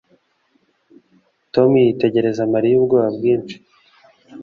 [1.53, 3.55] Tom yitegereza Mariya ubwoba bwinshi